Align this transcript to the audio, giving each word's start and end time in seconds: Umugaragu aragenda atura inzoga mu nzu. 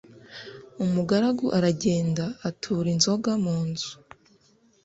Umugaragu 0.83 1.45
aragenda 1.57 2.25
atura 2.49 2.87
inzoga 2.95 3.31
mu 3.43 3.57
nzu. 3.67 3.91